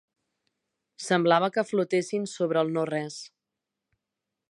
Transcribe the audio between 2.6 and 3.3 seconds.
el no-res.